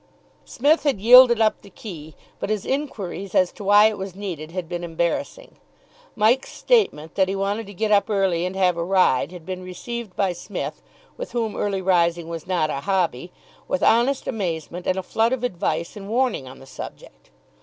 [0.45, 4.49] Psmith had yielded up the key, but his inquiries as to why it was needed
[4.51, 5.57] had been embarrassing.
[6.15, 9.61] Mike's statement that he wanted to get up early and have a ride had been
[9.61, 10.81] received by Psmith,
[11.17, 13.31] with whom early rising was not a hobby,
[13.67, 17.29] with honest amazement and a flood of advice and warning on the subject.